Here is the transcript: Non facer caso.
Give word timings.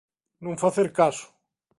Non 0.43 0.59
facer 0.63 0.87
caso. 0.99 1.25